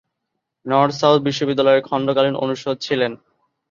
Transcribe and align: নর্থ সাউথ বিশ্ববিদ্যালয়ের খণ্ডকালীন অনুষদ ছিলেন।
নর্থ 0.65 0.95
সাউথ 1.01 1.19
বিশ্ববিদ্যালয়ের 1.21 1.85
খণ্ডকালীন 1.87 2.35
অনুষদ 2.35 2.75
ছিলেন। 2.81 3.11